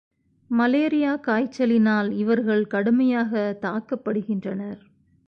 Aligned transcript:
மலேரியாக் 0.49 1.19
காய்ச்சலினால் 1.19 2.11
இவர்கள் 2.11 2.67
கடுமையாகத் 2.71 3.59
தாக்கப்படுகின்றனர். 3.61 4.81